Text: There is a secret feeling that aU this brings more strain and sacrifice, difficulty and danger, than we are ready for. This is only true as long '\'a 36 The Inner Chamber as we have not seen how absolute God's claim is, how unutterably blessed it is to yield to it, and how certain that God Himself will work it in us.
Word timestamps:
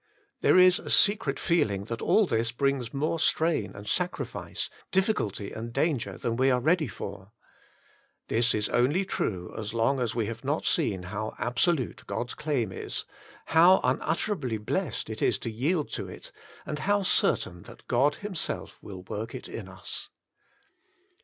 There 0.39 0.57
is 0.57 0.79
a 0.79 0.89
secret 0.89 1.37
feeling 1.37 1.83
that 1.85 2.01
aU 2.01 2.25
this 2.25 2.51
brings 2.51 2.91
more 2.91 3.19
strain 3.19 3.75
and 3.75 3.87
sacrifice, 3.87 4.67
difficulty 4.91 5.51
and 5.51 5.71
danger, 5.71 6.17
than 6.17 6.37
we 6.37 6.49
are 6.49 6.59
ready 6.59 6.87
for. 6.87 7.33
This 8.27 8.55
is 8.55 8.67
only 8.69 9.05
true 9.05 9.53
as 9.55 9.75
long 9.75 9.99
'\'a 9.99 9.99
36 9.99 9.99
The 9.99 9.99
Inner 9.99 9.99
Chamber 9.99 10.03
as 10.11 10.15
we 10.15 10.25
have 10.25 10.43
not 10.43 10.65
seen 10.65 11.03
how 11.03 11.35
absolute 11.37 12.03
God's 12.07 12.33
claim 12.33 12.71
is, 12.71 13.05
how 13.45 13.79
unutterably 13.83 14.57
blessed 14.57 15.07
it 15.07 15.21
is 15.21 15.37
to 15.37 15.51
yield 15.51 15.91
to 15.91 16.07
it, 16.09 16.31
and 16.65 16.79
how 16.79 17.03
certain 17.03 17.61
that 17.67 17.87
God 17.87 18.15
Himself 18.15 18.79
will 18.81 19.03
work 19.03 19.35
it 19.35 19.47
in 19.47 19.67
us. 19.69 20.09